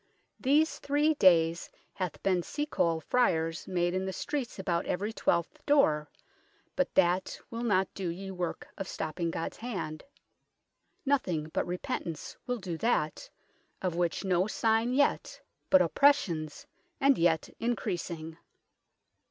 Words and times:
These 0.39 0.79
3 0.79 1.13
dayes 1.13 1.69
hath 1.93 2.23
bene 2.23 2.41
sea 2.41 2.65
cole 2.65 3.01
fyres 3.07 3.67
made 3.67 3.93
in 3.93 4.03
the 4.05 4.11
streetes 4.11 4.57
about 4.57 4.87
every 4.87 5.13
I2th 5.13 5.63
doore, 5.67 6.09
but 6.75 6.95
that 6.95 7.39
will 7.51 7.61
not 7.61 7.87
do 7.93 8.09
ye 8.09 8.31
worke 8.31 8.67
of 8.79 8.87
stopping 8.87 9.29
God's 9.29 9.57
hand; 9.57 10.03
nothing 11.05 11.49
but 11.53 11.67
repentance 11.67 12.35
will 12.47 12.57
do 12.57 12.79
that, 12.79 13.29
of 13.79 13.93
which 13.93 14.25
no 14.25 14.47
signe 14.47 14.95
yett, 14.95 15.39
but 15.69 15.83
oppressions, 15.83 16.65
and 16.99 17.15
yett 17.19 17.55
increasing." 17.59 18.39